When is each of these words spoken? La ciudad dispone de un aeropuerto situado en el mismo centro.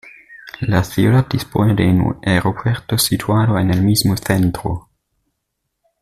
La 0.61 0.83
ciudad 0.83 1.27
dispone 1.29 1.75
de 1.75 1.85
un 1.87 2.17
aeropuerto 2.25 2.97
situado 2.97 3.59
en 3.59 3.69
el 3.69 3.83
mismo 3.83 4.17
centro. 4.17 4.89